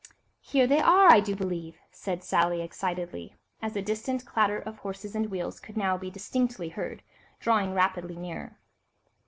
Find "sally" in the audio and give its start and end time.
2.23-2.63